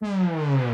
[0.00, 0.65] Bonjour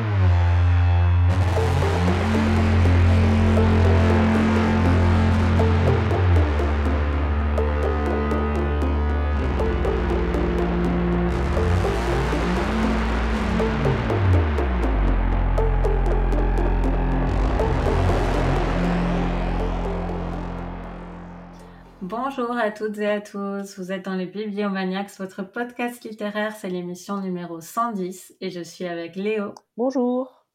[22.62, 27.20] à toutes et à tous, vous êtes dans les Bibliomaniacs, votre podcast littéraire, c'est l'émission
[27.20, 29.52] numéro 110 et je suis avec Léo.
[29.76, 30.46] Bonjour.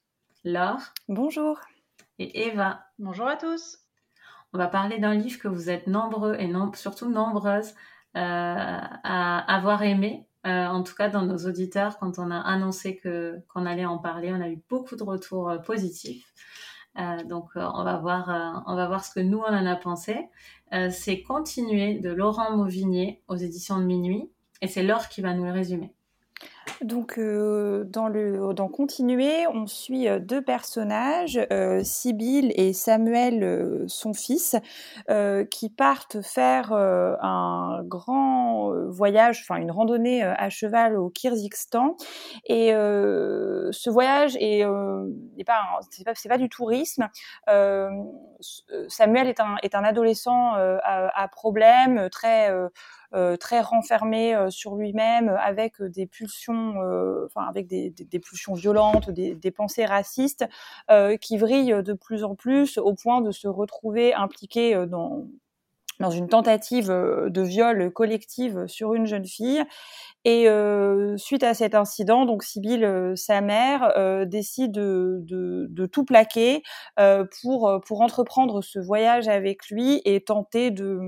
[0.46, 0.94] Laure.
[1.10, 1.60] Bonjour.
[2.18, 2.86] Et Eva.
[2.98, 3.80] Bonjour à tous.
[4.54, 7.76] On va parler d'un livre que vous êtes nombreux et surtout nombreuses euh,
[8.16, 10.30] à avoir aimé.
[10.46, 13.98] Euh, en tout cas, dans nos auditeurs, quand on a annoncé que qu'on allait en
[13.98, 16.34] parler, on a eu beaucoup de retours euh, positifs.
[17.00, 19.66] Euh, donc, euh, on va voir, euh, on va voir ce que nous on en
[19.66, 20.30] a pensé.
[20.92, 24.30] C'est Continuer de Laurent Mauvigné aux éditions de Minuit,
[24.62, 25.94] et c'est Laure qui va nous le résumer.
[26.82, 34.14] Donc, euh, dans, le, dans Continuer, on suit euh, deux personnages, euh, et Samuel, son
[34.14, 34.56] fils,
[35.52, 41.96] qui partent faire un grand voyage, enfin une randonnée à cheval au Kyrgyzstan.
[42.46, 44.64] Et ce voyage est,
[45.90, 47.08] c'est pas, pas, du tourisme.
[48.88, 49.40] Samuel est
[49.76, 52.52] un, adolescent à, à, problème, très
[53.14, 56.74] euh, très renfermé euh, sur lui-même, avec euh, des, pulsions
[58.54, 60.46] violentes, des, des pensées racistes,
[61.22, 65.26] qui vrillent de plus en plus au point de se retrouver impliqué dans
[66.00, 69.64] dans une tentative de viol collective sur une jeune fille.
[70.26, 75.86] Et euh, suite à cet incident, donc Sibylle, sa mère, euh, décide de, de, de,
[75.86, 76.64] tout plaquer
[77.00, 81.00] euh, pour pour entreprendre ce voyage avec lui et tenter de,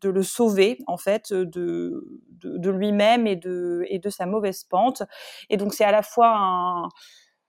[0.00, 4.64] de le sauver en fait de de, de lui-même et de et de sa mauvaise
[4.64, 5.02] pente.
[5.48, 6.88] Et donc c'est à la fois un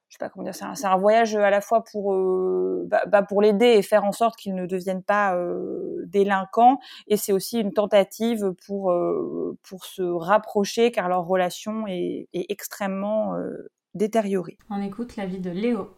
[0.10, 3.24] je sais pas comment dire, c'est un, voyage à la fois pour euh, bah, bah,
[3.24, 7.60] pour l'aider et faire en sorte qu'il ne devienne pas euh, délinquant, et c'est aussi
[7.60, 13.36] une tentative pour euh, pour se rapprocher car leur relation est, est extrêmement
[13.96, 14.58] détériorée.
[14.70, 15.96] On écoute l'avis de Léo.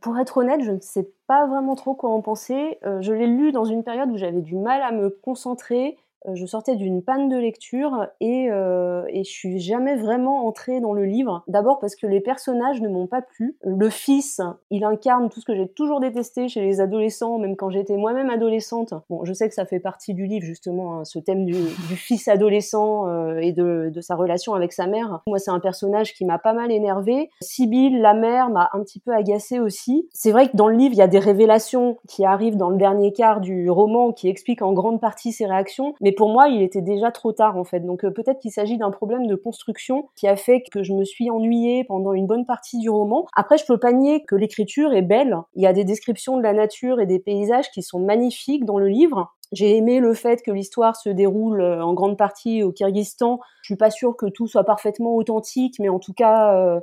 [0.00, 2.78] pour être honnête, je ne sais pas vraiment trop quoi en penser.
[3.00, 6.46] je l'ai lu dans une période où j'avais du mal à me concentrer euh, je
[6.46, 11.04] sortais d'une panne de lecture et, euh, et je suis jamais vraiment entrée dans le
[11.04, 11.42] livre.
[11.48, 13.56] D'abord parce que les personnages ne m'ont pas plu.
[13.62, 17.70] Le fils, il incarne tout ce que j'ai toujours détesté chez les adolescents, même quand
[17.70, 18.94] j'étais moi-même adolescente.
[19.08, 22.28] Bon, je sais que ça fait partie du livre justement, hein, ce thème du, fils
[22.28, 25.20] adolescent euh, et de, sa relation avec sa mère.
[25.26, 27.30] Moi, c'est un personnage qui m'a pas mal énervé.
[27.42, 30.08] Sibylle, la mère, m'a un petit peu agacée aussi.
[30.12, 32.76] C'est vrai que dans le livre, il y a des révélations qui arrivent dans le
[32.76, 36.62] dernier quart du roman qui expliquent en grande partie ses réactions, mais pour moi, il
[36.62, 37.80] était déjà trop tard en fait.
[37.80, 41.04] Donc euh, peut-être qu'il s'agit d'un problème de construction qui a fait que je me
[41.04, 43.26] suis ennuyée pendant une bonne partie du roman.
[43.36, 45.36] Après, je peux pas nier que l'écriture est belle.
[45.54, 48.78] Il y a des descriptions de la nature et des paysages qui sont magnifiques dans
[48.78, 49.34] le livre.
[49.52, 53.40] J'ai aimé le fait que l'histoire se déroule euh, en grande partie au Kyrgyzstan.
[53.62, 56.80] Je suis pas sûre que tout soit parfaitement authentique, mais en tout cas, euh,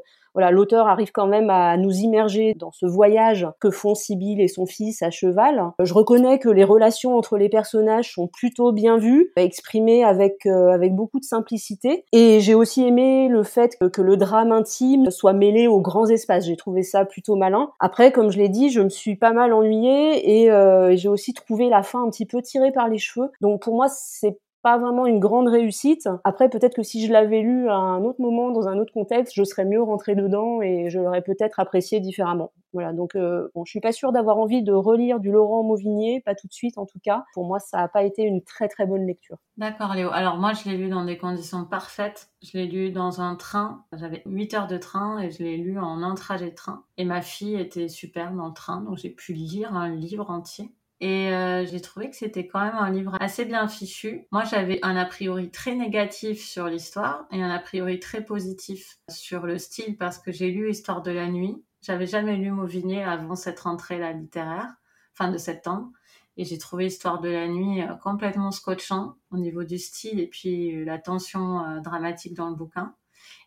[0.52, 4.66] l'auteur arrive quand même à nous immerger dans ce voyage que font Sibylle et son
[4.66, 5.72] fils à cheval.
[5.82, 10.72] Je reconnais que les relations entre les personnages sont plutôt bien vues, exprimées avec euh,
[10.72, 12.06] avec beaucoup de simplicité.
[12.14, 16.46] Et j'ai aussi aimé le fait que, le drame intime soit mêlé aux grands espaces.
[16.46, 17.72] J'ai trouvé ça plutôt malin.
[17.80, 21.34] Après, comme je l'ai dit, je me suis pas mal ennuyée et euh, j'ai aussi
[21.34, 23.30] trouvé la fin un petit peu tirée par les cheveux.
[23.42, 24.38] Donc pour moi, c'est
[24.78, 26.10] vraiment une grande réussite.
[26.26, 29.34] Après, peut-être que si je l'avais lu à un autre moment, dans un autre contexte,
[29.36, 32.52] je serais mieux rentrée dedans et je l'aurais peut-être apprécié différemment.
[32.74, 36.22] Voilà, donc euh, bon, je suis pas sûre d'avoir envie de relire du Laurent Mauvigné,
[36.22, 37.24] pas tout de suite en tout cas.
[37.34, 39.38] Pour moi, ça n'a pas été une très très bonne lecture.
[39.58, 40.10] D'accord Léo.
[40.12, 42.30] Alors moi, je l'ai lu dans des conditions parfaites.
[42.44, 43.86] Je l'ai lu dans un train.
[43.94, 46.84] J'avais 8 heures de train et je l'ai lu en un trajet de train.
[46.98, 50.72] Et ma fille était super dans le train, donc j'ai pu lire un livre entier.
[51.00, 54.28] Et euh, j'ai trouvé que c'était quand même un livre assez bien fichu.
[54.32, 58.98] Moi, j'avais un a priori très négatif sur l'histoire et un a priori très positif
[59.10, 61.64] sur le style parce que j'ai lu Histoire de la nuit.
[61.82, 64.74] J'avais jamais lu Mauvigné avant cette rentrée-là littéraire,
[65.14, 65.92] fin de septembre.
[66.36, 70.28] Et j'ai trouvé Histoire de la nuit euh, complètement scotchant au niveau du style et
[70.28, 72.96] puis la tension euh, dramatique dans le bouquin.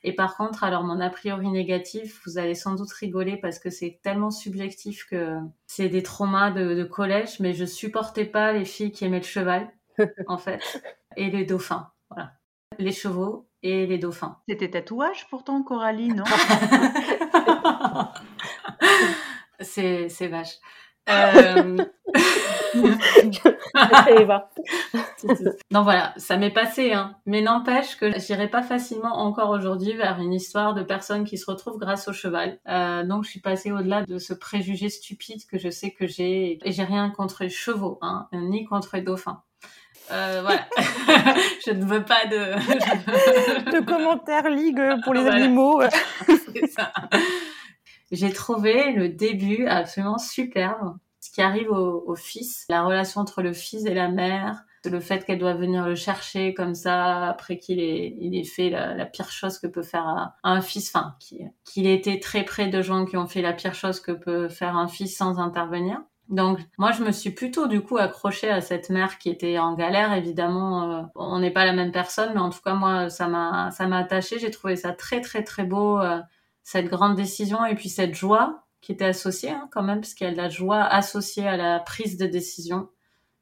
[0.03, 3.69] Et par contre, alors mon a priori négatif, vous allez sans doute rigoler parce que
[3.69, 5.37] c'est tellement subjectif que
[5.67, 9.71] c'est des traumas de, collège, mais je supportais pas les filles qui aimaient le cheval,
[10.27, 10.83] en fait,
[11.17, 11.91] et les dauphins.
[12.09, 12.33] Voilà.
[12.79, 14.39] Les chevaux et les dauphins.
[14.49, 16.25] C'était tatouage pourtant, Coralie, non?
[19.61, 20.57] C'est vache.
[21.11, 21.85] Euh...
[25.71, 27.15] non voilà, ça m'est passé, hein.
[27.27, 31.51] mais n'empêche que j'irai pas facilement encore aujourd'hui vers une histoire de personnes qui se
[31.51, 32.59] retrouvent grâce au cheval.
[32.69, 36.59] Euh, donc je suis passée au-delà de ce préjugé stupide que je sais que j'ai,
[36.67, 39.43] et j'ai rien contre les chevaux, hein, ni contre les dauphins.
[40.11, 40.67] Euh, voilà.
[41.67, 43.71] je ne veux pas de...
[43.71, 45.83] de commentaires ligue pour les animaux.
[46.27, 46.93] C'est ça.
[48.11, 50.97] J'ai trouvé le début absolument superbe.
[51.41, 55.55] Arrive au, fils, la relation entre le fils et la mère, le fait qu'elle doit
[55.55, 60.33] venir le chercher comme ça après qu'il ait, fait la, pire chose que peut faire
[60.43, 61.17] un, fils, enfin
[61.65, 64.49] qu'il ait été très près de gens qui ont fait la pire chose que peut
[64.49, 66.01] faire un fils sans intervenir.
[66.31, 69.75] Donc moi je me suis plutôt du coup accrochée à cette mère qui était en
[69.75, 73.27] galère évidemment euh, on n'est pas la même personne mais en tout cas moi ça
[73.27, 76.21] m'a ça m'a attachée j'ai trouvé ça très très très beau euh,
[76.63, 80.39] cette grande décision et puis cette joie qui était associée hein, quand même, parce qu'elle
[80.39, 82.89] a la joie associée à la prise de décision,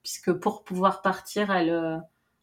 [0.02, 1.96] puisque pour pouvoir partir, elle, euh,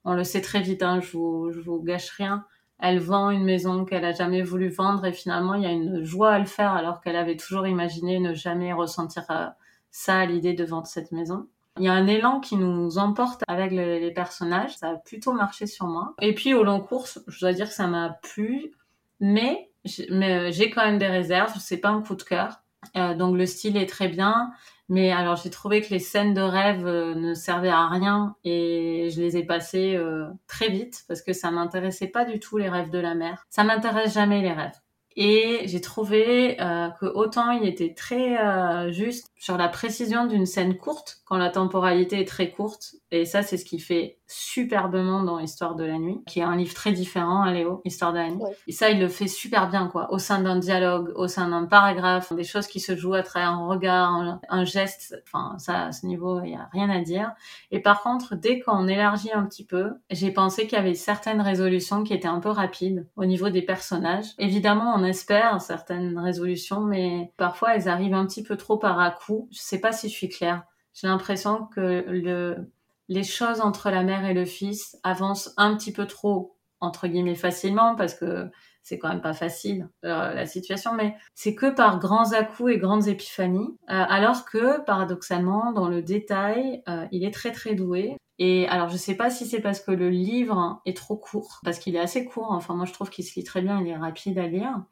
[0.04, 2.46] on le sait très vite, hein, je vous, je vous gâche rien,
[2.80, 6.04] elle vend une maison qu'elle a jamais voulu vendre et finalement il y a une
[6.04, 9.48] joie à le faire alors qu'elle avait toujours imaginé ne jamais ressentir euh,
[9.92, 11.48] ça à l'idée de vendre cette maison.
[11.78, 15.68] Il y a un élan qui nous emporte avec les personnages, ça a plutôt marché
[15.68, 16.14] sur moi.
[16.22, 18.72] Et puis au long cours, je dois dire que ça m'a plu,
[19.20, 19.70] mais
[20.10, 21.54] mais euh, j'ai quand même des réserves.
[21.60, 22.62] C'est pas un coup de cœur.
[22.96, 24.52] Euh, donc le style est très bien,
[24.90, 29.10] mais alors j'ai trouvé que les scènes de rêve euh, ne servaient à rien et
[29.12, 30.00] je les ai passées
[30.48, 33.46] très vite parce que ça m'intéressait pas du tout les rêves de la mère.
[33.50, 34.80] Ça m'intéresse jamais les rêves.
[35.18, 40.46] Et j'ai trouvé euh, que autant il était très euh, juste sur la précision d'une
[40.46, 42.96] scène courte quand la temporalité est très courte.
[43.12, 46.56] Et ça, c'est ce qui fait superbement dans Histoire de la nuit, qui est un
[46.56, 48.44] livre très différent, hein, Léo, Histoire de la nuit.
[48.68, 51.66] Et ça, il le fait super bien, quoi, au sein d'un dialogue, au sein d'un
[51.66, 55.22] paragraphe, des choses qui se jouent à travers un regard, un, geste.
[55.28, 57.34] Enfin, ça, à ce niveau, il y a rien à dire.
[57.72, 61.42] Et par contre, dès qu'on élargit un petit peu, j'ai pensé qu'il y avait certaines
[61.42, 64.34] résolutions qui étaient un peu rapides au niveau des personnages.
[64.40, 69.12] Évidemment, on espère certaines résolutions, mais parfois elles arrivent un petit peu trop par à
[69.12, 69.48] coup.
[69.52, 70.64] Je sais pas si je suis claire.
[70.96, 72.72] J'ai l'impression que le,
[73.08, 77.36] les choses entre la mère et le fils avancent un petit peu trop, entre guillemets,
[77.36, 78.50] facilement, parce que
[78.86, 82.78] c'est quand même pas facile euh, la situation, mais c'est que par grands à-coups et
[82.78, 88.16] grandes épiphanies, euh, alors que paradoxalement, dans le détail, euh, il est très très doué.
[88.38, 91.80] Et alors, je sais pas si c'est parce que le livre est trop court, parce
[91.80, 92.52] qu'il est assez court.
[92.52, 94.84] Enfin, moi, je trouve qu'il se lit très bien, il est rapide à lire.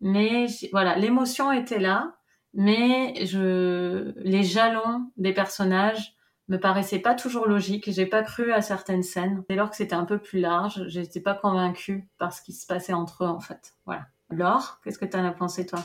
[0.00, 2.14] Mais voilà, l'émotion était là,
[2.52, 6.13] mais je, les jalons des personnages
[6.48, 7.90] me paraissaient pas toujours logiques.
[7.90, 9.44] J'ai pas cru à certaines scènes.
[9.48, 12.66] Dès lors que c'était un peu plus large, j'étais pas convaincue par ce qui se
[12.66, 13.74] passait entre eux, en fait.
[13.86, 14.06] Voilà.
[14.30, 15.80] Laure, qu'est-ce que tu as pensé, toi?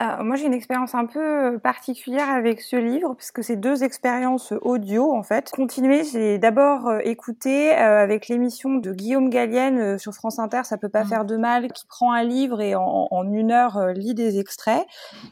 [0.00, 3.84] Euh, moi, j'ai une expérience un peu euh, particulière avec ce livre, puisque c'est deux
[3.84, 5.50] expériences audio, en fait.
[5.50, 10.88] Continuer, j'ai d'abord euh, écouté avec l'émission de Guillaume Gallienne sur France Inter, Ça peut
[10.88, 11.08] pas mmh.
[11.08, 14.86] faire de mal, qui prend un livre et en, en une heure lit des extraits.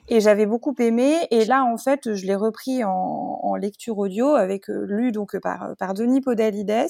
[0.09, 1.17] Et j'avais beaucoup aimé.
[1.31, 5.77] Et là, en fait, je l'ai repris en, en, lecture audio, avec lu donc par,
[5.79, 6.89] par Denis Podalides.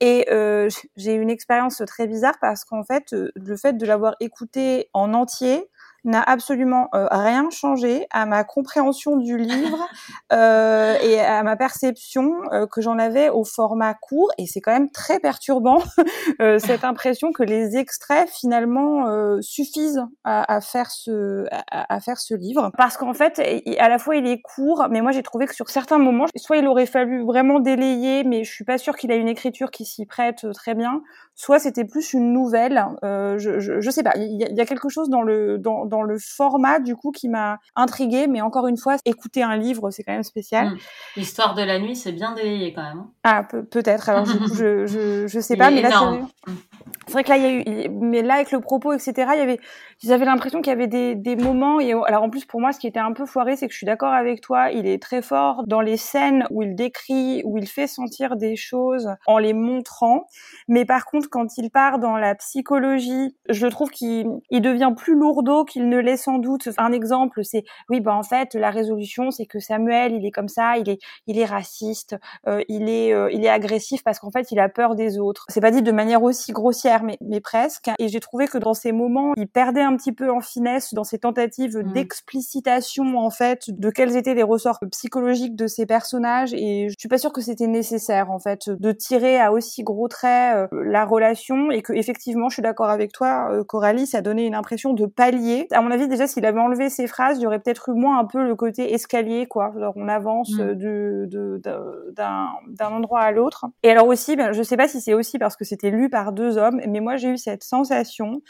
[0.00, 4.90] Et euh, j'ai une expérience très bizarre parce qu'en fait, le fait de l'avoir écouté
[4.92, 5.70] en entier,
[6.04, 9.88] n'a absolument euh, rien changé à ma compréhension du livre
[10.32, 14.30] euh, et à ma perception euh, que j'en avais au format court.
[14.38, 15.82] Et c'est quand même très perturbant
[16.42, 19.04] euh, cette impression que les extraits finalement
[19.40, 23.40] suffisent à, à, faire ce à, à, faire ce livre, parce qu'en fait,
[23.78, 26.58] à la fois il est court, mais moi j'ai trouvé que sur certains moments, soit
[26.58, 29.84] il aurait fallu vraiment délayer, mais je suis pas sûre qu'il a une écriture qui
[29.84, 31.02] s'y prête très bien,
[31.34, 32.84] soit c'était plus une nouvelle.
[33.02, 35.93] je, je, je sais pas, il y, y a quelque chose dans le dans dans
[36.02, 38.26] le format du coup qui m'a intriguée.
[38.26, 40.70] Mais encore une fois, écouter un livre, c'est quand même spécial.
[40.70, 40.78] Hmm.
[41.16, 42.98] L'histoire de la nuit, c'est bien délayé quand même.
[42.98, 43.10] Hein.
[43.22, 44.08] Ah peut-être.
[44.08, 45.90] Alors du coup, je, je, je sais pas, mais là
[47.06, 49.12] c'est vrai que là il y a eu, mais là avec le propos etc.
[49.34, 49.60] Il y avait,
[50.02, 51.80] j'avais l'impression qu'il y avait des, des moments.
[51.80, 53.78] Et alors en plus pour moi, ce qui était un peu foiré, c'est que je
[53.78, 54.70] suis d'accord avec toi.
[54.70, 58.56] Il est très fort dans les scènes où il décrit, où il fait sentir des
[58.56, 60.26] choses en les montrant.
[60.68, 65.14] Mais par contre, quand il part dans la psychologie, je trouve qu'il il devient plus
[65.14, 66.68] lourdeau qu'il ne l'est sans doute.
[66.78, 70.48] Un exemple, c'est oui, bah en fait, la résolution, c'est que Samuel, il est comme
[70.48, 74.30] ça, il est, il est raciste, euh, il est, euh, il est agressif parce qu'en
[74.30, 75.44] fait, il a peur des autres.
[75.48, 77.90] C'est pas dit de manière aussi grossière, mais, mais presque.
[77.98, 81.04] Et j'ai trouvé que dans ces moments, il perdait un petit peu en finesse dans
[81.04, 81.92] ses tentatives mmh.
[81.92, 86.52] d'explicitation en fait de quels étaient les ressorts psychologiques de ces personnages.
[86.54, 90.08] Et je suis pas sûre que c'était nécessaire en fait de tirer à aussi gros
[90.08, 94.46] traits euh, la relation et que effectivement, je suis d'accord avec toi, Coralie, ça donnait
[94.46, 97.46] une impression de palier à mon avis, déjà, s'il avait enlevé ces phrases, il y
[97.46, 99.72] aurait peut-être eu moins un peu le côté escalier, quoi.
[99.76, 100.74] Alors, on avance mm.
[100.74, 101.60] de, de,
[102.14, 103.66] d'un, d'un endroit à l'autre.
[103.82, 106.32] Et alors aussi, ben, je sais pas si c'est aussi parce que c'était lu par
[106.32, 108.40] deux hommes, mais moi, j'ai eu cette sensation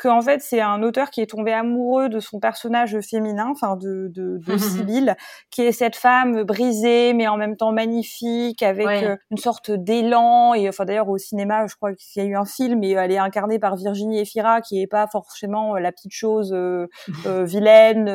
[0.00, 3.76] que en fait c'est un auteur qui est tombé amoureux de son personnage féminin, enfin
[3.76, 5.14] de de, de Sibylle,
[5.50, 10.54] qui est cette femme brisée mais en même temps magnifique avec euh, une sorte d'élan
[10.54, 13.12] et enfin d'ailleurs au cinéma je crois qu'il y a eu un film et elle
[13.12, 16.86] est incarnée par Virginie Efira qui est pas forcément euh, la petite chose euh,
[17.44, 18.06] vilaine,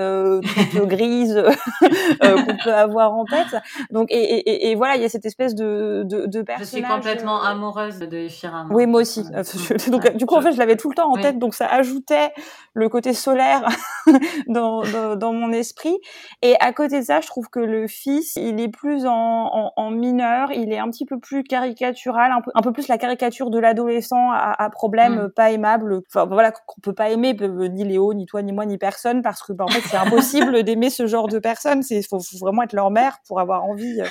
[0.72, 1.44] toute grise
[2.20, 3.62] qu'on peut avoir en tête.
[3.92, 6.68] Donc et, et, et, voilà il y a cette espèce de de, de personnage.
[6.68, 8.66] Je suis complètement amoureuse de Efira.
[8.72, 9.24] Oui moi aussi.
[9.92, 12.34] donc du coup en fait je l'avais tout le temps en tête donc ça ajoutait
[12.74, 13.68] le côté solaire
[14.48, 14.84] dans,
[15.16, 15.98] dans, mon esprit.
[16.42, 19.92] Et à côté de ça, je trouve que le fils, il est plus en, en,
[19.92, 23.50] mineur, il est un petit peu plus caricatural, un peu, un peu plus la caricature
[23.50, 25.30] de l'adolescent à, à problème mm.
[25.32, 26.02] pas aimable.
[26.10, 29.42] Enfin voilà, qu'on peut pas aimer ni Léo, ni toi, ni moi, ni personne, parce
[29.42, 31.82] que bah, en fait c'est impossible d'aimer ce genre de personnes.
[31.84, 34.06] C'est faut, faut vraiment être leur mère pour avoir envie euh,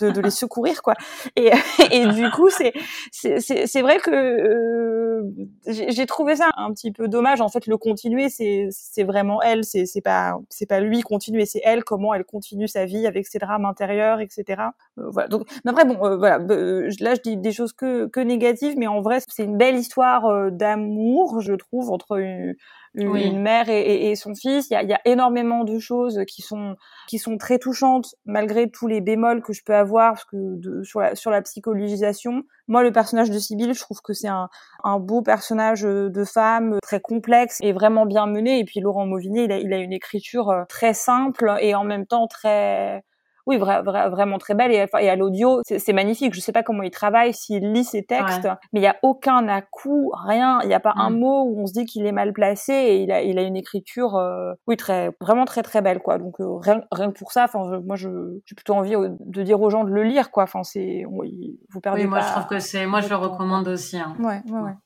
[0.00, 0.94] de, de les secourir quoi.
[1.36, 1.50] Et,
[1.90, 2.72] et du coup c'est
[3.12, 5.22] c'est vrai que euh,
[5.66, 7.40] j'ai trouvé ça un petit peu dommage.
[7.40, 11.46] En fait le continuer c'est c'est vraiment elle, c'est c'est pas c'est pas lui continuer,
[11.46, 14.62] c'est elle comment elle continue sa vie avec ses drames intérieurs etc.
[14.98, 18.20] Euh, voilà donc mais après bon euh, voilà là je dis des choses que que
[18.20, 22.54] négatives mais en vrai c'est une belle histoire d'amour je trouve entre une,
[22.98, 24.68] une, mère et, et, son fils.
[24.70, 26.76] Il y a, il y a énormément de choses qui sont
[27.08, 30.82] qui sont très touchantes malgré tous les bémols que je peux avoir parce que de,
[30.82, 32.42] sur la sur la psychologisation.
[32.66, 34.48] Moi, le personnage de Sibylle, je trouve que c'est un,
[34.84, 38.58] un beau personnage de femme très complexe et vraiment bien mené.
[38.58, 41.84] Et puis Laurent Mauvigné, il a, il a une écriture euh, très simple et en
[41.84, 43.04] même temps très
[43.48, 44.70] oui, vraiment très belle.
[44.70, 46.34] Et, et à l'audio, c'est magnifique.
[46.34, 49.48] Je sais pas comment il travaille, s'il lit ses textes, mais il y a aucun
[49.48, 50.60] à-coup, rien.
[50.62, 51.18] Il n'y a pas un mm.
[51.18, 53.56] mot où on se dit qu'il est mal placé et il a, il a une
[53.56, 56.18] écriture, euh, oui, très, vraiment très très belle, quoi.
[56.18, 58.10] Donc euh, rien, rien que pour ça, enfin, moi, je,
[58.44, 60.42] j'ai plutôt envie de dire aux gens de le lire, quoi.
[60.42, 63.98] Enfin, c'est, vous perdez oui, moi, je trouve que c'est, moi, je le recommande aussi.
[63.98, 64.14] Hein.
[64.20, 64.76] Ouais, ouais, ouais.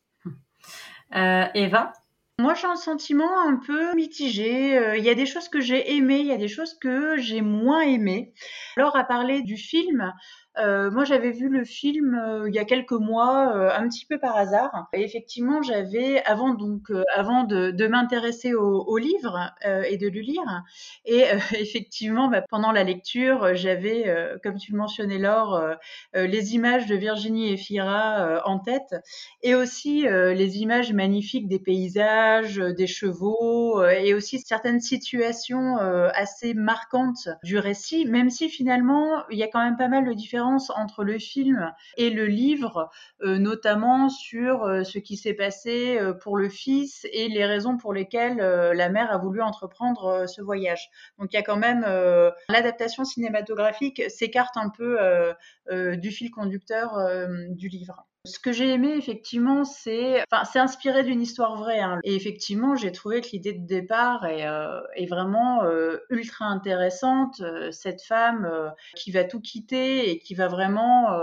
[1.16, 1.92] Euh, Eva?
[2.38, 4.76] Moi, j'ai un sentiment un peu mitigé.
[4.76, 7.16] Euh, il y a des choses que j'ai aimées, il y a des choses que
[7.18, 8.32] j'ai moins aimées.
[8.76, 10.12] Alors, à parler du film,
[10.58, 14.04] euh, moi, j'avais vu le film euh, il y a quelques mois, euh, un petit
[14.04, 14.88] peu par hasard.
[14.92, 20.62] Et effectivement, j'avais, avant donc, avant de, m'intéresser au, au, livre et de le lire,
[21.04, 21.24] et
[21.58, 25.60] effectivement, bah, pendant la lecture, j'avais, comme tu le mentionnais, Laure,
[26.14, 28.94] les images de Virginie Efira en tête,
[29.42, 35.76] et aussi les images magnifiques des paysages, des chevaux, et aussi certaines situations
[36.14, 40.12] assez marquantes du récit, même si finalement, il y a quand même pas mal de
[40.12, 42.90] différences entre le film et le livre,
[43.22, 47.76] euh, notamment sur euh, ce qui s'est passé euh, pour le fils et les raisons
[47.76, 50.90] pour lesquelles la mère a voulu entreprendre ce voyage.
[51.18, 51.84] Donc il y a quand même
[52.48, 54.98] l'adaptation cinématographique s'écarte un peu
[55.70, 56.96] du fil conducteur
[57.50, 58.06] du livre.
[58.24, 61.80] Ce que j'ai aimé effectivement, c'est, enfin, c'est inspiré d'une histoire vraie.
[61.80, 61.98] Hein.
[62.04, 67.40] Et effectivement, j'ai trouvé que l'idée de départ est, euh, vraiment euh, ultra intéressante.
[67.40, 68.48] Euh, cette femme
[68.94, 71.18] qui va tout quitter et qui va vraiment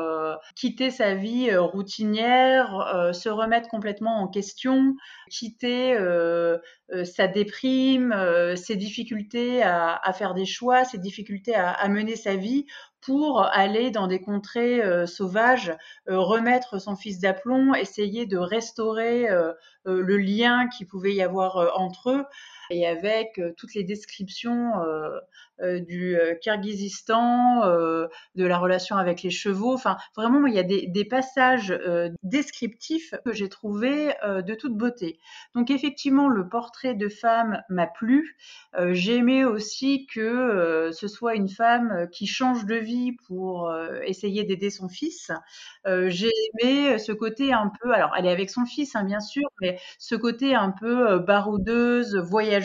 [0.56, 4.96] quitter sa vie routinière, se remettre complètement en question,
[5.30, 5.98] quitter
[7.06, 8.14] sa déprime,
[8.58, 12.66] ses difficultés à, faire des choix, ses difficultés à mener sa vie
[13.02, 15.74] pour aller dans des contrées euh, sauvages,
[16.10, 19.54] euh, remettre son fils d'aplomb, essayer de restaurer euh,
[19.86, 22.26] le lien qui pouvait y avoir entre eux
[22.70, 24.74] et avec toutes les descriptions
[25.62, 29.74] euh, du euh, Kirghizistan, euh, de la relation avec les chevaux.
[29.74, 31.78] Enfin, vraiment, il y a des, passages
[32.24, 35.20] descriptifs que j'ai trouvé de toute beauté.
[35.56, 38.38] Donc, effectivement, le portrait de femme m'a plu.
[38.92, 43.74] j'ai aimé aussi que ce soit une femme qui change de vie pour
[44.06, 45.32] essayer d'aider son fils.
[45.86, 49.50] j'ai aimé ce côté un peu, alors elle est avec son fils, hein, bien sûr,
[49.60, 52.59] mais ce côté un peu baroudeuse, voyageuse,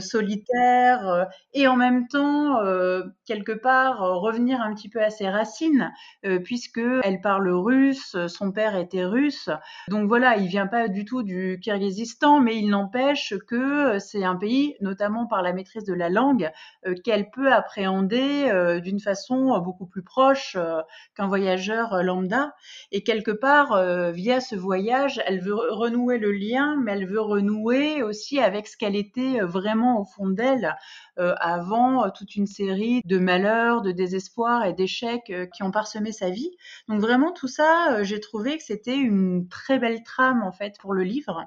[0.00, 5.28] solitaire, et en même temps, euh, quelque part, euh, revenir un petit peu à ses
[5.28, 5.92] racines,
[6.24, 9.50] euh, puisque elle parle russe, son père était russe.
[9.88, 14.36] Donc voilà, il vient pas du tout du Kirghizistan, mais il n'empêche que c'est un
[14.36, 16.50] pays, notamment par la maîtrise de la langue,
[17.04, 20.56] qu'elle peut appréhender d'une façon beaucoup plus proche
[21.16, 22.54] qu'un voyageur lambda.
[22.92, 28.02] Et quelque part, via ce voyage, elle veut renouer le lien, mais elle veut renouer
[28.02, 30.76] aussi avec ce qu'elle était vraiment au fond d'elle
[31.16, 36.50] avant toute une série de malheurs, de désespoir et d'échecs qui ont parsemé sa vie.
[36.88, 40.94] Donc vraiment tout ça, j'ai trouvé que c'était une très belle trame en fait pour
[40.94, 41.46] le livre.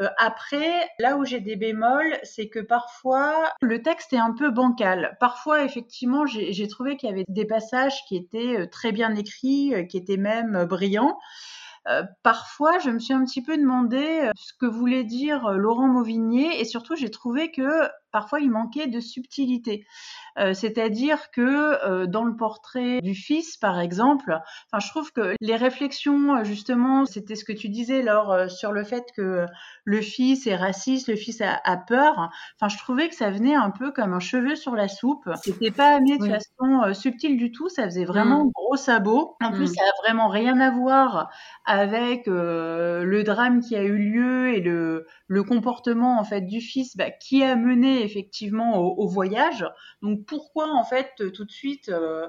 [0.00, 4.50] Euh, après, là où j'ai des bémols, c'est que parfois le texte est un peu
[4.50, 5.16] bancal.
[5.18, 9.74] Parfois, effectivement, j'ai trouvé qu'il y avait des passages qui étaient euh, très bien écrits,
[9.74, 11.18] euh, qui étaient même brillants.
[12.22, 16.64] Parfois, je me suis un petit peu demandé ce que voulait dire Laurent Mauvigné et
[16.64, 19.86] surtout, j'ai trouvé que parfois il manquait de subtilité.
[20.38, 24.38] Euh, c'est-à-dire que euh, dans le portrait du fils, par exemple,
[24.70, 28.72] enfin, je trouve que les réflexions, justement, c'était ce que tu disais, Laure, euh, sur
[28.72, 29.46] le fait que
[29.84, 32.30] le fils est raciste, le fils a, peur.
[32.56, 35.28] Enfin, je trouvais que ça venait un peu comme un cheveu sur la soupe.
[35.42, 37.68] C'était pas amené de façon subtile du tout.
[37.68, 38.50] Ça faisait vraiment mm.
[38.52, 39.36] gros sabot.
[39.42, 39.74] En plus, mm.
[39.74, 41.30] ça a vraiment rien à voir
[41.64, 46.96] avec le drame qui a eu lieu et le, le comportement en fait du fils
[46.96, 49.66] bah, qui a mené effectivement au, voyage.
[50.02, 52.28] Donc pourquoi en fait tout de suite, euh,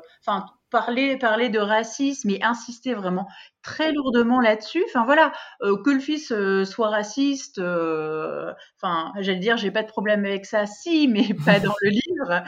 [0.70, 3.28] parler parler de racisme et insister vraiment
[3.62, 4.84] très lourdement là-dessus.
[4.88, 9.84] Enfin voilà, euh, que le fils euh, soit raciste, euh, enfin j'allais dire j'ai pas
[9.84, 12.44] de problème avec ça, si, mais pas dans le livre.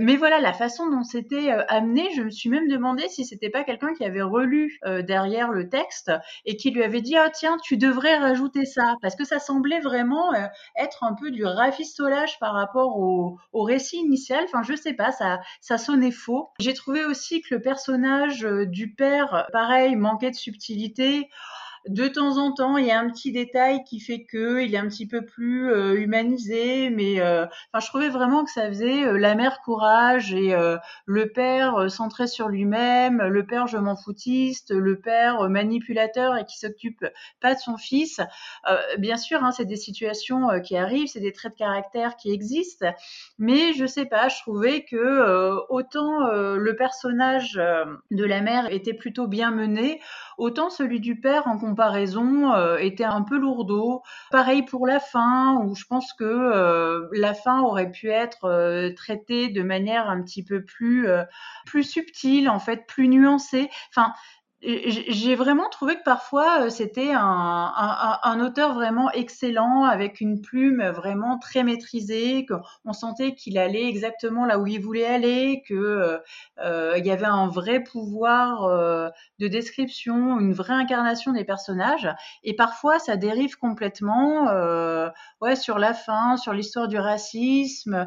[0.00, 3.64] mais voilà, la façon dont c'était amené, je me suis même demandé si c'était pas
[3.64, 6.12] quelqu'un qui avait relu derrière le texte
[6.44, 9.80] et qui lui avait dit ah tiens tu devrais rajouter ça parce que ça semblait
[9.80, 10.32] vraiment
[10.76, 14.44] être un peu du rafistolage par rapport au, au récit initial.
[14.44, 16.50] Enfin je sais pas, ça ça sonnait faux.
[16.60, 21.30] J'ai trouvé aussi que le personnage du père, pareil, manquait de subtilité.
[21.88, 24.78] De temps en temps, il y a un petit détail qui fait que il est
[24.78, 29.18] un petit peu plus euh, humanisé, mais euh, je trouvais vraiment que ça faisait euh,
[29.18, 30.54] la mère courage et
[31.06, 36.58] le père centré sur lui-même, le père je m'en foutiste, le père manipulateur et qui
[36.58, 37.04] s'occupe
[37.40, 38.20] pas de son fils.
[38.98, 42.86] bien sûr, hein, c'est des situations qui arrivent, c'est des traits de caractère qui existent,
[43.38, 49.26] mais je sais pas, je trouvais que autant le personnage de la mère était plutôt
[49.26, 50.00] bien mené,
[50.38, 54.02] autant celui du père en euh, était un peu lourdeau.
[54.30, 58.92] Pareil pour la fin, où je pense que euh, la fin aurait pu être euh,
[58.94, 61.08] traitée de manière un petit peu plus
[61.66, 63.68] plus subtile, en fait, plus nuancée.
[63.90, 64.12] Enfin,
[64.62, 71.38] j'ai vraiment trouvé que parfois euh, c'était un, auteur vraiment excellent avec une plume vraiment
[71.38, 76.18] très maîtrisée, qu'on sentait qu'il allait exactement là où il voulait aller, que euh,
[76.64, 79.08] euh il y avait un vrai pouvoir euh,
[79.40, 82.08] de description, une vraie incarnation des personnages.
[82.44, 84.46] Et parfois ça dérive complètement,
[85.40, 88.06] ouais, sur la fin, sur l'histoire du racisme,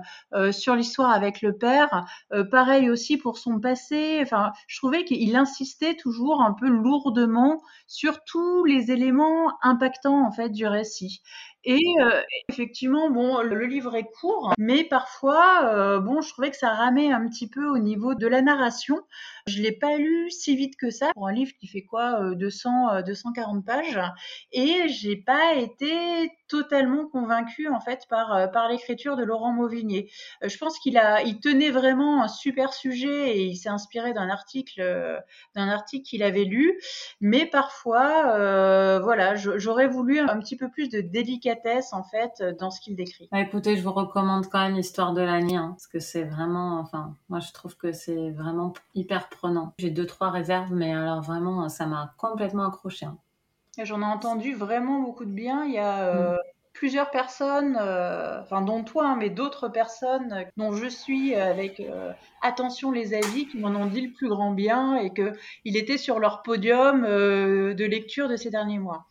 [0.52, 2.06] sur l'histoire avec le père.
[2.52, 4.20] pareil aussi pour son passé.
[4.22, 10.32] Enfin, je trouvais qu'il insistait toujours un peu lourdement sur tous les éléments impactants en
[10.32, 11.22] fait du récit.
[11.66, 16.58] Et euh, effectivement, bon, le livre est court, mais parfois, euh, bon, je trouvais que
[16.58, 19.02] ça ramait un petit peu au niveau de la narration.
[19.48, 22.90] Je l'ai pas lu si vite que ça pour un livre qui fait quoi, 200,
[22.94, 24.00] euh, 240 pages,
[24.52, 30.12] et j'ai pas été totalement convaincue en fait par par l'écriture de Laurent Mauvigné.
[30.44, 35.24] je pense qu'il il tenait vraiment un super sujet et il s'est inspiré d'un article,
[35.56, 36.80] article qu'il avait lu,
[37.22, 41.55] mais parfois, voilà, j'aurais voulu un petit peu plus de délicatesse
[41.92, 43.28] en fait dans ce qu'il décrit.
[43.32, 46.80] Bah, écoutez, je vous recommande quand même l'histoire de l'année hein, parce que c'est vraiment,
[46.80, 49.74] enfin, moi je trouve que c'est vraiment hyper prenant.
[49.80, 53.06] J'ai deux trois réserves, mais alors vraiment, ça m'a complètement accroché.
[53.06, 53.18] Hein.
[53.84, 55.66] J'en ai entendu vraiment beaucoup de bien.
[55.66, 56.40] Il y a euh, mm.
[56.74, 62.12] plusieurs personnes, euh, enfin dont toi, hein, mais d'autres personnes dont je suis avec euh,
[62.42, 65.34] attention les avis, qui m'en ont dit le plus grand bien et que
[65.66, 69.06] il était sur leur podium de lecture de ces derniers mois.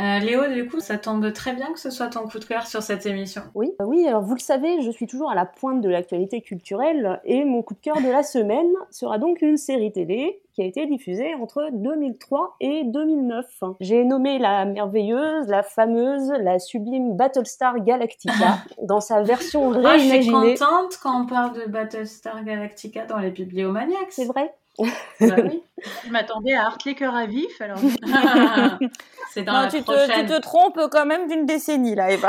[0.00, 2.66] Euh, Léo, du coup, ça tombe très bien que ce soit ton coup de cœur
[2.66, 3.42] sur cette émission.
[3.54, 4.06] Oui, bah oui.
[4.06, 7.62] Alors vous le savez, je suis toujours à la pointe de l'actualité culturelle et mon
[7.62, 11.34] coup de cœur de la semaine sera donc une série télé qui a été diffusée
[11.34, 13.46] entre 2003 et 2009.
[13.80, 20.14] J'ai nommé la merveilleuse, la fameuse, la sublime Battlestar Galactica dans sa version réimaginée.
[20.14, 24.10] Ah, je suis contente quand on parle de Battlestar Galactica dans les Bibliomaniacs.
[24.10, 24.54] C'est vrai.
[24.78, 25.62] Bah oui.
[26.06, 27.78] Je m'attendais à Hartley cœur à vif, alors.
[29.30, 32.28] c'est dans la tu, te, tu te trompes quand même d'une décennie, là, Eva.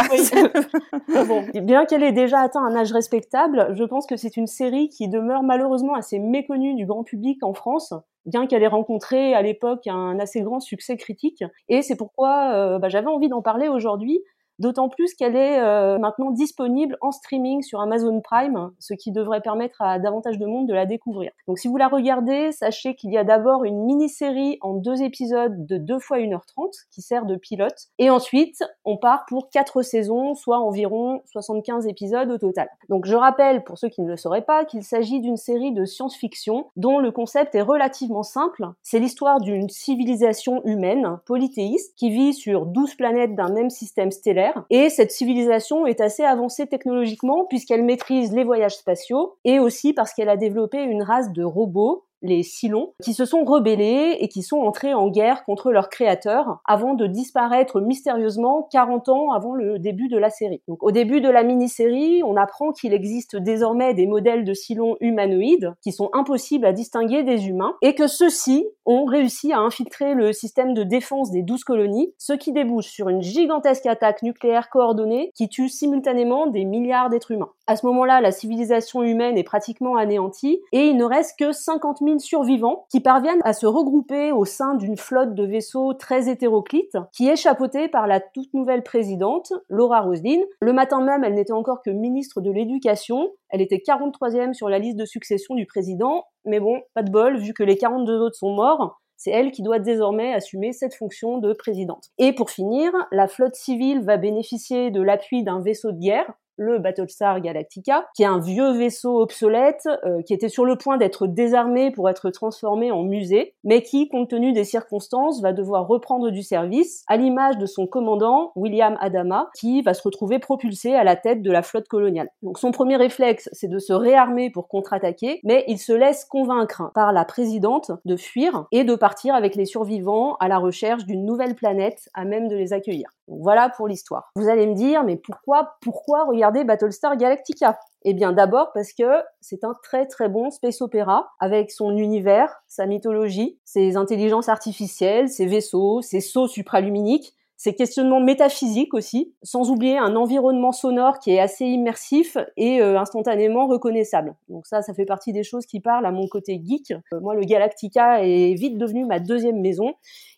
[1.26, 4.90] bon, bien qu'elle ait déjà atteint un âge respectable, je pense que c'est une série
[4.90, 7.94] qui demeure malheureusement assez méconnue du grand public en France,
[8.26, 11.44] bien qu'elle ait rencontré à l'époque un assez grand succès critique.
[11.70, 14.20] Et c'est pourquoi euh, bah, j'avais envie d'en parler aujourd'hui,
[14.60, 19.42] d'autant plus qu'elle est euh, maintenant disponible en streaming sur Amazon Prime, ce qui devrait
[19.42, 21.32] permettre à davantage de monde de la découvrir.
[21.48, 25.66] Donc si vous la regardez, sachez qu'il y a d'abord une mini-série en deux épisodes
[25.66, 30.36] de 2 fois 1h30 qui sert de pilote, et ensuite on part pour quatre saisons,
[30.36, 32.70] soit environ 75 épisodes au total.
[32.90, 35.86] Donc je rappelle, pour ceux qui ne le sauraient pas, qu'il s'agit d'une série de
[35.86, 38.66] science-fiction dont le concept est relativement simple.
[38.84, 44.49] C'est l'histoire d'une civilisation humaine, polythéiste, qui vit sur 12 planètes d'un même système stellaire.
[44.70, 50.14] Et cette civilisation est assez avancée technologiquement puisqu'elle maîtrise les voyages spatiaux et aussi parce
[50.14, 54.44] qu'elle a développé une race de robots les Silons, qui se sont rebellés et qui
[54.44, 59.80] sont entrés en guerre contre leur créateur avant de disparaître mystérieusement 40 ans avant le
[59.80, 60.62] début de la série.
[60.68, 64.98] Donc, au début de la mini-série, on apprend qu'il existe désormais des modèles de Silons
[65.00, 70.14] humanoïdes qui sont impossibles à distinguer des humains et que ceux-ci ont réussi à infiltrer
[70.14, 74.70] le système de défense des douze colonies, ce qui débouche sur une gigantesque attaque nucléaire
[74.70, 77.52] coordonnée qui tue simultanément des milliards d'êtres humains.
[77.70, 82.00] À ce moment-là, la civilisation humaine est pratiquement anéantie et il ne reste que 50
[82.04, 86.98] 000 survivants qui parviennent à se regrouper au sein d'une flotte de vaisseaux très hétéroclite
[87.14, 90.40] qui est chapeautée par la toute nouvelle présidente, Laura Roslin.
[90.64, 93.30] Le matin même, elle n'était encore que ministre de l'Éducation.
[93.50, 96.24] Elle était 43e sur la liste de succession du président.
[96.46, 99.62] Mais bon, pas de bol, vu que les 42 autres sont morts, c'est elle qui
[99.62, 102.06] doit désormais assumer cette fonction de présidente.
[102.18, 106.78] Et pour finir, la flotte civile va bénéficier de l'appui d'un vaisseau de guerre, le
[106.78, 111.26] Battlestar Galactica, qui est un vieux vaisseau obsolète euh, qui était sur le point d'être
[111.26, 116.30] désarmé pour être transformé en musée, mais qui, compte tenu des circonstances, va devoir reprendre
[116.30, 121.04] du service, à l'image de son commandant, William Adama, qui va se retrouver propulsé à
[121.04, 122.30] la tête de la flotte coloniale.
[122.44, 126.92] Donc son premier réflexe, c'est de se réarmer pour contre-attaquer, mais il se laisse convaincre
[126.94, 131.26] par la présidente de fuir et de partir avec les survivants à la recherche d'une
[131.26, 133.10] nouvelle planète à même de les accueillir.
[133.28, 134.32] voilà pour l'histoire.
[134.36, 137.80] Vous allez me dire, mais pourquoi, pourquoi regarder Battlestar Galactica.
[138.04, 142.62] Eh bien d'abord parce que c'est un très très bon space opéra avec son univers,
[142.68, 149.70] sa mythologie, ses intelligences artificielles, ses vaisseaux, ses sauts supraluminiques ces questionnements métaphysiques aussi, sans
[149.70, 154.34] oublier un environnement sonore qui est assez immersif et euh, instantanément reconnaissable.
[154.48, 156.92] Donc ça, ça fait partie des choses qui parlent à mon côté geek.
[156.92, 159.92] Euh, moi, le Galactica est vite devenu ma deuxième maison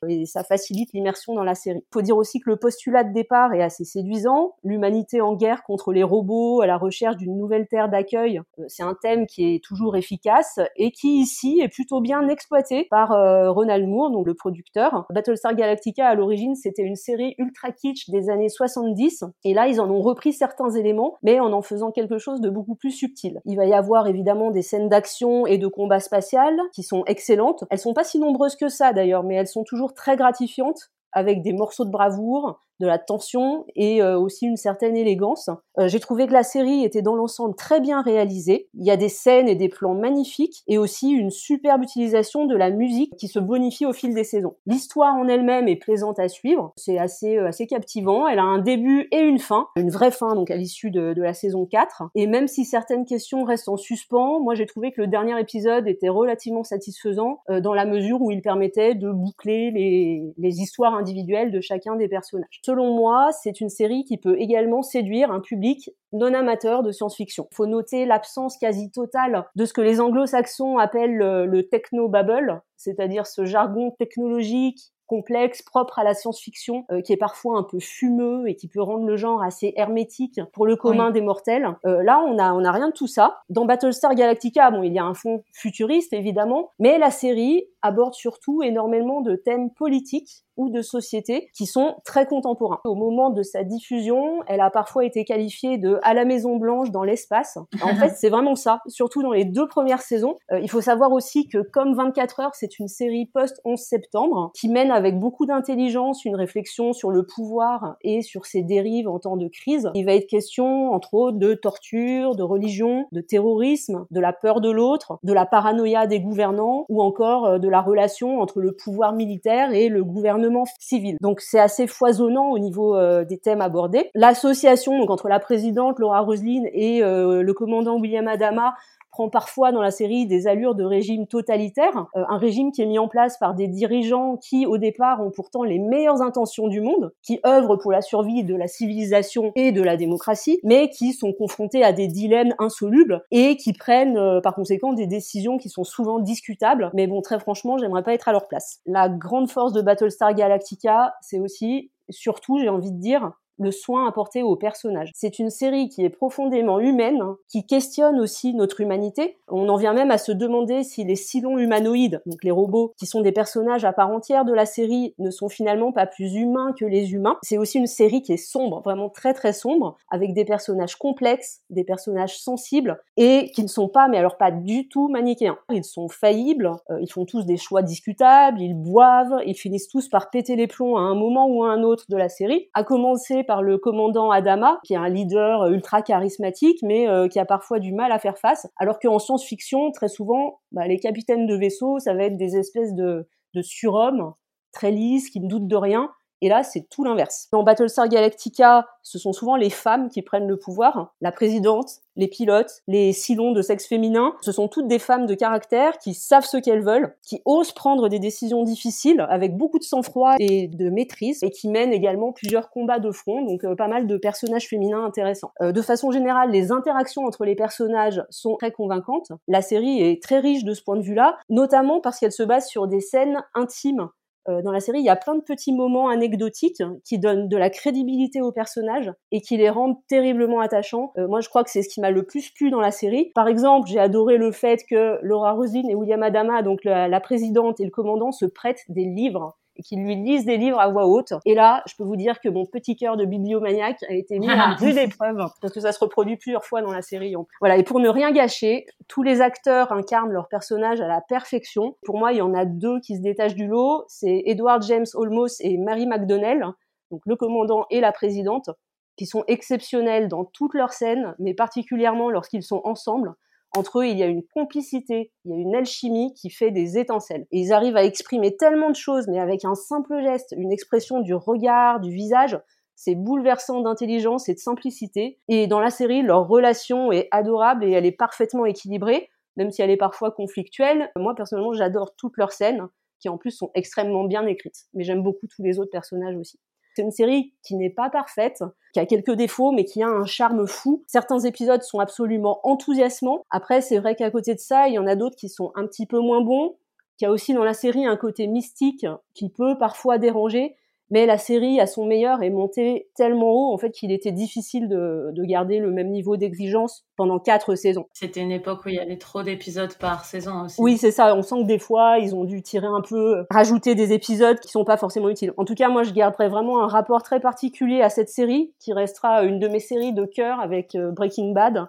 [0.10, 1.84] et ça facilite l'immersion dans la série.
[1.94, 4.56] Faut dire aussi que le postulat de départ est assez séduisant.
[4.64, 8.82] L'humanité en guerre contre les robots à la recherche d'une nouvelle terre d'accueil, euh, c'est
[8.82, 13.10] un thème qui est toujours efficace et qui ici est plutôt bien exploité par
[13.54, 15.06] Ronald Moore, donc le producteur.
[15.12, 19.26] Battlestar Galactica à l'origine, c'était une série ultra kitsch des années 70.
[19.44, 22.50] Et là, ils en ont repris certains éléments, mais en en faisant quelque chose de
[22.50, 23.42] beaucoup plus subtil.
[23.46, 27.64] Il va y avoir évidemment des scènes d'action et de combat spatial qui sont excellentes.
[27.70, 31.42] Elles sont pas si nombreuses que ça d'ailleurs, mais elles sont toujours très gratifiantes avec
[31.42, 35.50] des morceaux de bravoure, de la tension et euh, aussi une certaine élégance.
[35.78, 38.68] Euh, j'ai trouvé que la série était dans l'ensemble très bien réalisée.
[38.74, 42.56] Il y a des scènes et des plans magnifiques et aussi une superbe utilisation de
[42.56, 44.56] la musique qui se bonifie au fil des saisons.
[44.66, 48.28] L'histoire en elle-même est plaisante à suivre, c'est assez euh, assez captivant.
[48.28, 51.34] Elle a un début et une fin, une vraie fin donc à l'issue de, la
[51.34, 52.04] saison 4.
[52.16, 55.88] Et même si certaines questions restent en suspens, moi j'ai trouvé que le dernier épisode
[55.88, 61.52] était relativement satisfaisant dans la mesure où il permettait de boucler les, les histoires individuelles
[61.52, 65.90] de chacun des personnages selon moi, c'est une série qui peut également séduire un public
[66.14, 67.48] non amateur de science-fiction.
[67.52, 72.62] Il faut noter l'absence quasi totale de ce que les anglo-saxons appellent le, le techno-bubble,
[72.78, 77.82] c'est-à-dire ce jargon technologique complexe, propre à la science-fiction, euh, qui est parfois un peu
[77.82, 81.68] fumeux et qui peut rendre le genre assez hermétique pour le commun des mortels.
[81.86, 83.42] Euh, là, on a, on a rien de tout ça.
[83.50, 88.14] Dans Battlestar Galactica, bon, il y a un fond futuriste évidemment, mais la série aborde
[88.14, 92.82] surtout énormément de thèmes politiques ou de société qui sont très contemporains.
[92.86, 96.92] Au moment de sa diffusion, elle a parfois été qualifiée de à la Maison Blanche
[96.92, 97.58] dans l'espace.
[97.84, 100.36] En fait, c'est vraiment ça, surtout dans les deux premières saisons.
[100.52, 104.52] Euh, il faut savoir aussi que comme 24 heures, c'est une série post 11 septembre
[104.56, 109.20] qui mène avec beaucoup d'intelligence une réflexion sur le pouvoir et sur ses dérives en
[109.20, 109.90] temps de crise.
[109.96, 114.62] Il va être question, entre autres, de torture, de religion, de terrorisme, de la peur
[114.62, 118.74] de l'autre, de la paranoïa des gouvernants ou encore euh, de la relation entre le
[118.74, 121.18] pouvoir militaire et le gouvernement civil.
[121.22, 124.12] Donc c'est assez foisonnant au niveau euh, des thèmes abordés.
[124.14, 128.76] L'association entre la présidente Laura Roslin et euh, le commandant William Adama
[129.12, 132.86] prend parfois dans la série des allures de régime totalitaire, euh, un régime qui est
[132.86, 136.82] mis en place par des dirigeants qui au départ ont pourtant les meilleures intentions du
[136.82, 141.14] monde, qui œuvrent pour la survie de la civilisation et de la démocratie, mais qui
[141.14, 145.70] sont confrontés à des dilemmes insolubles et qui prennent euh, par conséquent des décisions qui
[145.70, 146.90] sont souvent discutables.
[146.94, 148.80] Mais bon, très franchement, j'aimerais pas être à leur place.
[148.86, 154.08] La grande force de Battlestar Galactica, c'est aussi, surtout, j'ai envie de dire, le soin
[154.08, 155.12] apporté aux personnages.
[155.14, 159.38] C'est une série qui est profondément humaine, qui questionne aussi notre humanité.
[159.48, 163.06] On en vient même à se demander si les silons humanoïdes, donc les robots, qui
[163.06, 166.74] sont des personnages à part entière de la série, ne sont finalement pas plus humains
[166.78, 167.38] que les humains.
[167.44, 171.62] C'est aussi une série qui est sombre, vraiment très très sombre, avec des personnages complexes,
[171.70, 175.58] des personnages sensibles, et qui ne sont pas, mais alors pas du tout manichéens.
[175.72, 180.10] Ils sont faillibles, euh, ils font tous des choix discutables, ils boivent, ils finissent tous
[180.10, 182.84] par péter les plombs à un moment ou à un autre de la série, à
[182.84, 187.46] commencer par le commandant Adama, qui est un leader ultra charismatique, mais euh, qui a
[187.46, 191.56] parfois du mal à faire face, alors qu'en science-fiction, très souvent, bah, les capitaines de
[191.56, 193.28] vaisseau, ça va être des espèces de
[193.62, 194.34] surhommes
[194.72, 196.10] très lisses, qui ne doutent de rien,
[196.42, 197.48] et là, c'est tout l'inverse.
[197.52, 201.14] Dans Battlestar Galactica, ce sont souvent les femmes qui prennent le pouvoir.
[201.22, 205.36] La présidente, les pilotes, les silons de sexe féminin, ce sont toutes des femmes de
[205.36, 209.84] caractère qui savent ce qu'elles veulent, qui osent prendre des décisions difficiles avec beaucoup de
[209.84, 213.88] sang-froid et de maîtrise, et qui mènent également plusieurs combats de front, donc euh, pas
[213.88, 215.52] mal de personnages féminins intéressants.
[215.62, 219.32] Euh, de façon générale, les interactions entre les personnages sont très convaincantes.
[219.48, 222.68] La série est très riche de ce point de vue-là, notamment parce qu'elle se base
[222.68, 224.10] sur des scènes intimes
[224.48, 227.70] dans la série, il y a plein de petits moments anecdotiques qui donnent de la
[227.70, 231.12] crédibilité aux personnages et qui les rendent terriblement attachants.
[231.18, 233.32] Euh, moi, je crois que c'est ce qui m'a le plus plu dans la série.
[233.36, 237.80] Par exemple, j'ai adoré le fait que Laura Roslin et William Adama, donc la présidente
[237.80, 241.08] et le commandant, se prêtent des livres et qu'ils lui lisent des livres à voix
[241.08, 241.34] haute.
[241.46, 244.50] Et là, je peux vous dire que mon petit cœur de bibliomaniaque a été mis
[244.50, 247.36] à rude épreuve parce que ça se reproduit plusieurs fois dans la série.
[247.60, 247.78] Voilà.
[247.78, 251.96] Et pour ne rien gâcher, tous les acteurs incarnent leur personnage à la perfection.
[252.04, 254.04] Pour moi, il y en a deux qui se détachent du lot.
[254.08, 256.66] C'est Edward James Olmos et Mary McDonnell,
[257.10, 258.70] donc le commandant et la présidente,
[259.18, 263.34] qui sont exceptionnels dans toutes leurs scènes, mais particulièrement lorsqu'ils sont ensemble.
[263.74, 266.98] Entre eux, il y a une complicité, il y a une alchimie qui fait des
[266.98, 267.48] étincelles.
[267.52, 271.22] Et ils arrivent à exprimer tellement de choses, mais avec un simple geste, une expression
[271.22, 272.60] du regard, du visage.
[272.96, 275.40] C'est bouleversant d'intelligence et de simplicité.
[275.48, 279.82] Et dans la série, leur relation est adorable et elle est parfaitement équilibrée, même si
[279.82, 281.10] elle est parfois conflictuelle.
[281.16, 284.88] Moi, personnellement, j'adore toutes leurs scènes, qui en plus sont extrêmement bien écrites.
[284.94, 286.60] Mais j'aime beaucoup tous les autres personnages aussi.
[286.96, 290.26] C'est une série qui n'est pas parfaite, qui a quelques défauts, mais qui a un
[290.26, 291.04] charme fou.
[291.08, 293.46] Certains épisodes sont absolument enthousiasmants.
[293.50, 295.88] Après, c'est vrai qu'à côté de ça, il y en a d'autres qui sont un
[295.88, 296.76] petit peu moins bons.
[297.20, 300.76] Il y a aussi dans la série un côté mystique qui peut parfois déranger
[301.12, 304.88] mais la série à son meilleur est montée tellement haut en fait qu'il était difficile
[304.88, 308.06] de, garder le même niveau d'exigence pendant quatre saisons.
[308.14, 310.80] C'était une époque où il y avait trop d'épisodes par saison aussi.
[310.80, 311.36] Oui, c'est ça.
[311.36, 314.70] On sent que des fois ils ont dû tirer un peu, rajouter des épisodes qui
[314.70, 315.54] sont pas forcément utiles.
[315.58, 318.94] En tout cas, moi je garderai vraiment un rapport très particulier à cette série qui
[318.94, 321.88] restera une de mes séries de cœur avec euh, Breaking Bad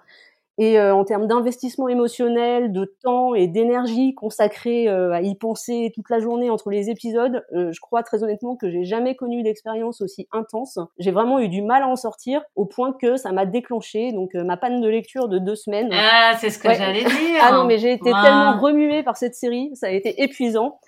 [0.58, 5.92] et euh, en termes d'investissement émotionnel, de temps et d'énergie consacrée euh, à y penser
[5.94, 9.42] toute la journée entre les épisodes, euh, je crois très honnêtement que j'ai jamais connu
[9.42, 10.78] d'expérience aussi intense.
[10.98, 14.34] J'ai vraiment eu du mal à en sortir au point que ça m'a déclenché donc
[14.34, 15.90] ma panne de lecture de deux semaines.
[15.92, 17.10] Ah, c'est ce que j'allais dire.
[17.42, 20.78] ah non, mais j'ai été tellement remuée par cette série, ça a été épuisant.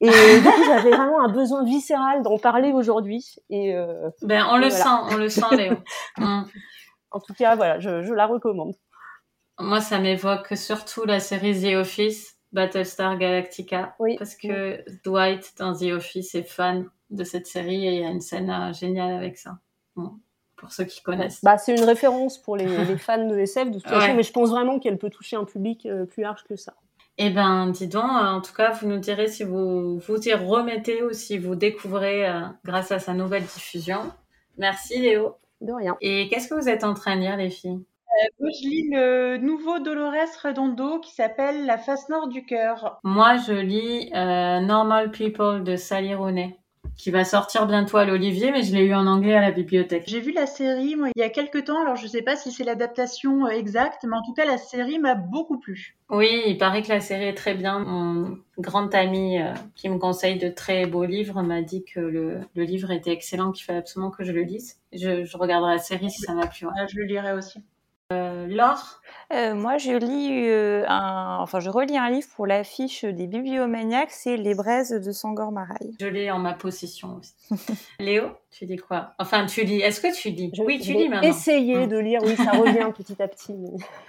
[0.00, 3.36] Et du coup, j'avais vraiment un besoin viscéral d'en parler aujourd'hui.
[3.48, 3.74] Et
[4.22, 5.74] ben, on le sent, on le sent, Léo.
[6.18, 6.42] Mm.
[7.10, 8.74] En tout cas, voilà, je, je la recommande.
[9.58, 13.94] Moi, ça m'évoque surtout la série The Office, Battlestar Galactica.
[13.98, 14.16] Oui.
[14.16, 18.10] Parce que Dwight dans The Office est fan de cette série et il y a
[18.10, 19.58] une scène euh, géniale avec ça.
[20.56, 21.42] pour ceux qui connaissent.
[21.42, 22.66] Bah, c'est une référence pour les,
[22.98, 25.86] fans de SF de toute façon, mais je pense vraiment qu'elle peut toucher un public
[25.86, 26.74] euh, plus large que ça.
[27.20, 30.34] Eh ben, dis donc, euh, en tout cas, vous nous direz si vous vous y
[30.34, 32.30] remettez ou si vous découvrez
[32.64, 34.12] grâce à sa nouvelle diffusion.
[34.56, 35.34] Merci Léo.
[35.60, 35.96] De rien.
[36.00, 37.80] Et qu'est-ce que vous êtes en train de lire, les filles?
[37.80, 37.97] euh,
[38.40, 42.98] moi, je lis le nouveau Dolores Redondo qui s'appelle La face nord du cœur.
[43.04, 46.56] Moi, je lis euh, Normal People de Sally Rooney
[46.96, 50.04] qui va sortir bientôt à l'Olivier, mais je l'ai eu en anglais à la bibliothèque.
[50.08, 52.34] J'ai vu la série moi, il y a quelques temps, alors je ne sais pas
[52.34, 55.96] si c'est l'adaptation euh, exacte, mais en tout cas la série m'a beaucoup plu.
[56.10, 57.78] Oui, il paraît que la série est très bien.
[57.78, 59.38] Mon grand ami
[59.76, 63.64] qui me conseille de très beaux livres m'a dit que le, livre était excellent, qu'il
[63.64, 64.80] fallait absolument que je le lise.
[64.92, 66.66] Je, regarderai la série si ça m'a plu.
[66.88, 67.62] Je le lirai aussi.
[68.10, 69.02] Euh, Laure?
[69.34, 74.10] Euh, Moi, je lis euh, un, enfin, je relis un livre pour l'affiche des Bibliomaniacs,
[74.10, 75.94] c'est Les Braises de Sangor Maraille.
[76.00, 77.34] Je l'ai en ma possession aussi.
[78.00, 79.12] Léo, tu dis quoi?
[79.18, 79.82] Enfin, tu lis.
[79.82, 80.50] Est-ce que tu lis?
[80.58, 81.28] Oui, tu lis maintenant.
[81.28, 81.86] Essayer hum.
[81.86, 82.20] de lire.
[82.24, 83.54] Oui, ça revient petit à petit.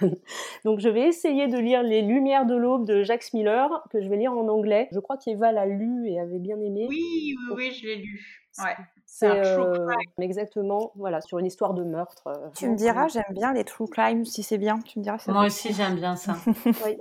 [0.64, 4.08] Donc, je vais essayer de lire Les Lumières de l'aube de Jacques Miller, que je
[4.08, 4.88] vais lire en anglais.
[4.92, 6.86] Je crois qu'Eva l'a lu et avait bien aimé.
[6.88, 8.40] Oui, oui, oui, je l'ai lu.
[8.58, 8.76] Ouais.
[9.12, 9.88] C'est euh,
[10.20, 12.28] exactement, voilà, sur une histoire de meurtre.
[12.28, 14.78] Euh, tu me diras, j'aime bien les true crime, si c'est bien.
[14.78, 15.18] Tu me diras.
[15.26, 16.36] Moi aussi, j'aime bien ça.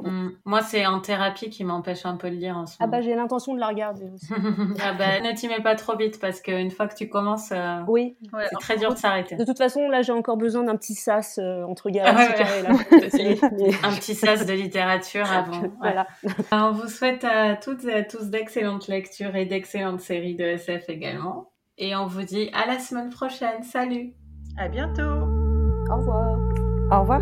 [0.02, 0.30] Mm.
[0.46, 2.98] Moi, c'est en thérapie qui m'empêche un peu de lire en ce ah moment.
[2.98, 4.28] Ah bah, j'ai l'intention de la regarder aussi.
[4.84, 7.80] ah bah, ne t'y mets pas trop vite parce qu'une fois que tu commences, euh,
[7.88, 9.36] oui, c'est très dur de s'arrêter.
[9.36, 12.06] De toute façon, là, j'ai encore besoin d'un petit sas entre gars.
[12.08, 12.22] Ah
[13.84, 15.70] un petit sas de littérature avant.
[15.80, 16.08] voilà.
[16.52, 20.90] On vous souhaite à toutes et à tous d'excellentes lectures et d'excellentes séries de SF
[20.90, 21.49] également.
[21.80, 23.64] Et on vous dit à la semaine prochaine.
[23.64, 24.14] Salut.
[24.58, 25.02] À bientôt.
[25.02, 26.38] Au revoir.
[26.92, 27.22] Au revoir